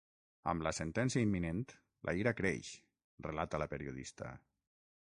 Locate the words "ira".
2.23-2.35